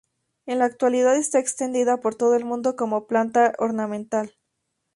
[0.47, 4.35] En la actualidad está extendida por todo el mundo como planta ornamental.